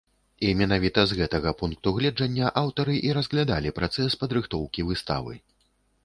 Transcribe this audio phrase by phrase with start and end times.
[0.45, 5.37] І менавіта з гэтага пункту гледжання аўтары і разглядалі працэс падрыхтоўкі выставы.